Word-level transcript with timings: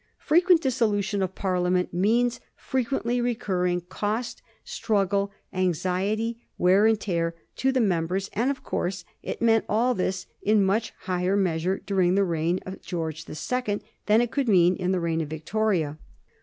Frequent 0.17 0.61
dissolution 0.63 1.21
of 1.21 1.35
Parliament 1.35 1.93
means 1.93 2.39
frequently 2.55 3.21
re 3.21 3.35
curring 3.35 3.81
cost, 3.87 4.41
struggle, 4.63 5.31
anxiety, 5.53 6.41
wear 6.57 6.87
and 6.87 6.99
tear, 6.99 7.35
to 7.57 7.71
the 7.71 7.79
mem 7.79 8.07
bers; 8.07 8.27
and, 8.33 8.49
of 8.49 8.63
course, 8.63 9.05
it 9.21 9.43
meant 9.43 9.63
all 9.69 9.93
thia 9.93 10.25
in 10.41 10.65
much 10.65 10.91
higher 11.01 11.35
measure 11.37 11.77
during 11.85 12.15
the 12.15 12.23
reign 12.23 12.59
of 12.65 12.81
George 12.81 13.25
the 13.25 13.35
Second 13.35 13.83
than 14.07 14.21
it 14.21 14.31
could 14.31 14.49
mean 14.49 14.75
in 14.75 14.91
the 14.91 14.99
reign 14.99 15.21
of 15.21 15.27
Victoria. 15.29 15.99